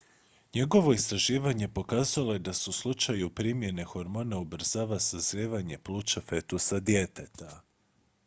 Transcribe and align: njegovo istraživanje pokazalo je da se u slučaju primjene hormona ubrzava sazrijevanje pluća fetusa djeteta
njegovo 0.53 0.93
istraživanje 0.93 1.67
pokazalo 1.73 2.33
je 2.33 2.39
da 2.39 2.53
se 2.53 2.69
u 2.69 2.73
slučaju 2.73 3.29
primjene 3.29 3.83
hormona 3.83 4.39
ubrzava 4.39 4.99
sazrijevanje 4.99 5.77
pluća 5.77 6.21
fetusa 6.29 6.79
djeteta 6.79 7.63